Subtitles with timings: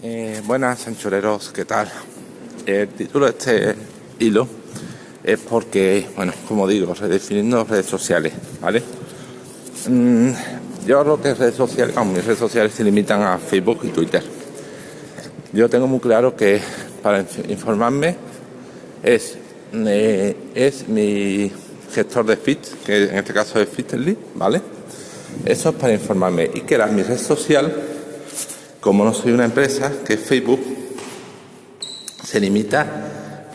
[0.00, 1.90] Eh, buenas, anchoreros, ¿qué tal?
[2.64, 3.74] El título de este
[4.20, 4.46] hilo
[5.24, 8.80] es porque, bueno, como digo, redefiniendo redes sociales, ¿vale?
[9.88, 10.30] Mm,
[10.86, 14.22] yo lo que es redes sociales, mis redes sociales se limitan a Facebook y Twitter.
[15.52, 16.60] Yo tengo muy claro que
[17.02, 18.14] para informarme
[19.02, 19.36] es,
[19.72, 21.50] eh, es mi
[21.92, 24.62] gestor de feed, que en este caso es Fitly, ¿vale?
[25.44, 26.48] Eso es para informarme.
[26.54, 27.97] Y que era mi red social
[28.80, 30.60] como no soy una empresa, que Facebook
[32.24, 32.86] se limita,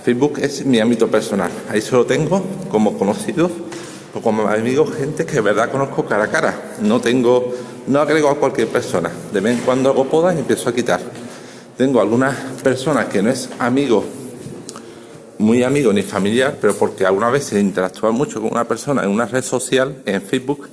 [0.03, 3.51] Facebook es mi ámbito personal, ahí solo tengo como conocidos
[4.13, 7.53] o como amigos gente que de verdad conozco cara a cara, no tengo,
[7.87, 10.99] no agrego a cualquier persona, de vez en cuando hago podas y empiezo a quitar.
[11.77, 14.03] Tengo algunas personas que no es amigo,
[15.39, 19.09] muy amigo ni familiar, pero porque alguna vez se interactúa mucho con una persona en
[19.09, 20.69] una red social, en Facebook,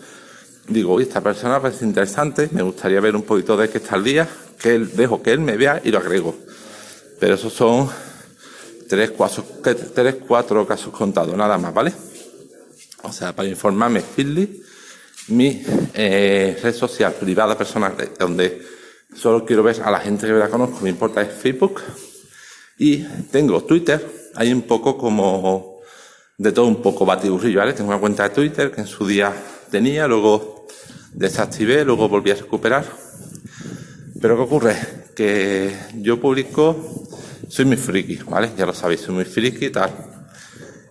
[0.68, 4.28] digo, esta persona parece interesante, me gustaría ver un poquito de qué está el día,
[4.60, 6.36] que él, dejo que él me vea y lo agrego.
[7.18, 7.90] Pero esos son
[8.88, 9.44] tres, cuatro,
[9.94, 11.92] tres, cuatro casos contados, nada más, ¿vale?
[13.02, 14.62] O sea, para informarme, Feedly,
[15.28, 15.62] mi
[15.94, 18.62] eh, red social privada personal, donde
[19.14, 21.80] solo quiero ver a la gente que la conozco, me importa es Facebook.
[22.78, 22.98] Y
[23.30, 24.04] tengo Twitter,
[24.34, 25.80] hay un poco como
[26.36, 27.74] de todo un poco batiburrillo, ¿vale?
[27.74, 29.32] Tengo una cuenta de Twitter que en su día
[29.70, 30.66] tenía, luego
[31.12, 32.86] desactivé, luego volví a recuperar.
[34.20, 34.76] Pero ¿qué ocurre?
[35.16, 36.76] Que yo publico,
[37.48, 38.50] soy muy friki, ¿vale?
[38.54, 39.90] Ya lo sabéis, soy muy friki y tal.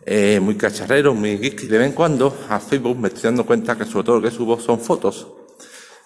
[0.04, 1.62] Eh, muy cacharrero, muy geek.
[1.68, 4.36] De vez en cuando a Facebook me estoy dando cuenta que sobre todo lo que
[4.36, 5.28] subo son fotos.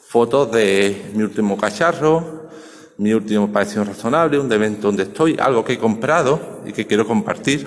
[0.05, 2.49] Fotos de mi último cacharro,
[2.97, 7.07] mi último parecido razonable, un evento donde estoy, algo que he comprado y que quiero
[7.07, 7.65] compartir.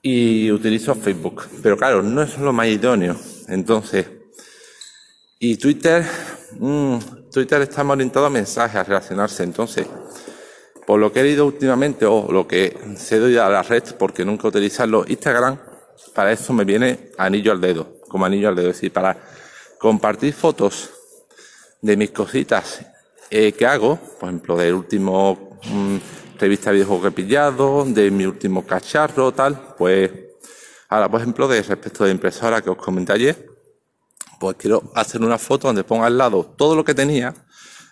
[0.00, 1.42] Y utilizo Facebook.
[1.62, 3.16] Pero claro, no es lo más idóneo.
[3.48, 4.06] Entonces,
[5.38, 6.06] y Twitter,
[6.58, 6.98] mmm,
[7.32, 9.42] Twitter está más orientado a mensajes, a relacionarse.
[9.42, 9.86] Entonces,
[10.86, 14.24] por lo que he leído últimamente, o lo que se doy a la red, porque
[14.24, 15.58] nunca utilizarlo, Instagram,
[16.14, 18.68] para eso me viene anillo al dedo, como anillo al dedo.
[18.68, 19.16] Es decir, para
[19.78, 20.90] compartir fotos
[21.80, 22.84] de mis cositas
[23.30, 25.96] eh, que hago, por ejemplo, del último mmm,
[26.38, 30.10] revista de videojuegos que he pillado, de mi último cacharro, tal, pues,
[30.88, 33.51] ahora, por ejemplo, de respecto de impresora que os comenté ayer,
[34.42, 37.32] pues quiero hacer una foto donde ponga al lado todo lo que tenía,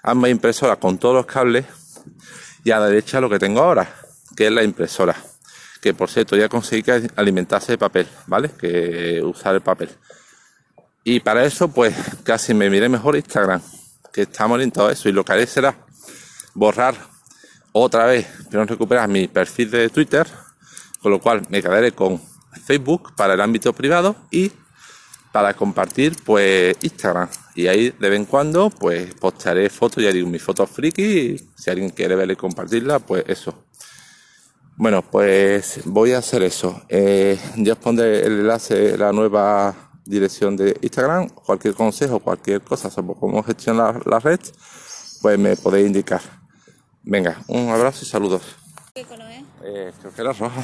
[0.03, 1.65] ambas impresoras con todos los cables
[2.65, 3.94] y a la derecha lo que tengo ahora,
[4.34, 5.15] que es la impresora.
[5.81, 8.50] Que por cierto ya conseguí que alimentase de papel, ¿vale?
[8.50, 9.91] Que usar el papel.
[11.05, 11.94] Y para eso, pues
[12.25, 13.62] casi me miré mejor Instagram,
[14.12, 15.09] que estamos orientados a eso.
[15.09, 15.87] Y lo que haré será
[16.53, 16.97] borrar
[17.71, 20.27] otra vez, no recuperar mi perfil de Twitter,
[21.00, 22.21] con lo cual me quedaré con
[22.67, 24.50] Facebook para el ámbito privado y
[25.33, 27.29] para compartir pues Instagram.
[27.55, 31.39] Y ahí de vez en cuando pues postaré fotos ya digo mis fotos friki y
[31.57, 33.65] si alguien quiere verla y compartirla pues eso.
[34.77, 36.83] Bueno pues voy a hacer eso.
[36.89, 39.75] Eh, ya os pondré el enlace la nueva
[40.05, 41.29] dirección de Instagram.
[41.29, 44.41] Cualquier consejo cualquier cosa sobre cómo gestionar la, red
[45.23, 46.23] pues me podéis indicar.
[47.03, 48.43] Venga un abrazo y saludos.
[48.95, 49.45] ¿Qué color es?
[49.62, 50.62] Eh, creo que era roja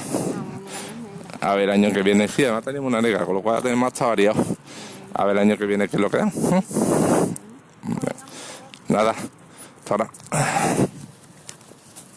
[1.40, 3.92] a ver, el año que viene, sí, además tenemos una negra, con lo cual tenemos
[3.92, 4.44] hasta variado.
[5.14, 6.32] A ver el año que viene qué es lo que dan.
[8.88, 10.10] Nada, hasta ahora.